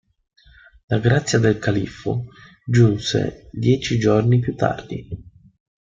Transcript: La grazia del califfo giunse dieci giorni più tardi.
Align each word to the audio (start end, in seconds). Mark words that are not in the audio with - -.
La 0.87 0.97
grazia 0.97 1.37
del 1.37 1.59
califfo 1.59 2.25
giunse 2.65 3.49
dieci 3.51 3.99
giorni 3.99 4.39
più 4.39 4.55
tardi. 4.55 5.07